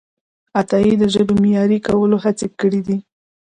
عطایي 0.59 0.93
د 1.01 1.03
ژبې 1.13 1.35
د 1.37 1.39
معیاري 1.41 1.79
کولو 1.87 2.17
هڅې 2.23 2.47
کړیدي. 2.59 2.97